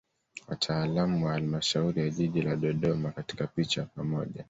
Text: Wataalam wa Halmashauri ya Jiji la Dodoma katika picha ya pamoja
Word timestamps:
Wataalam 0.47 1.23
wa 1.23 1.31
Halmashauri 1.33 2.01
ya 2.01 2.09
Jiji 2.09 2.41
la 2.41 2.55
Dodoma 2.55 3.11
katika 3.11 3.47
picha 3.47 3.81
ya 3.81 3.87
pamoja 3.87 4.39